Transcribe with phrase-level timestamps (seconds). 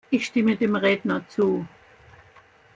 [0.09, 1.67] Ich stimme dem Redner zu.